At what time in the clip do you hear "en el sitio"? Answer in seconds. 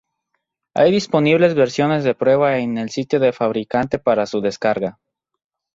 2.57-3.19